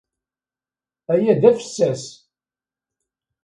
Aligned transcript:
Aya 1.13 1.33
d 1.41 1.43
afessas. 1.51 2.03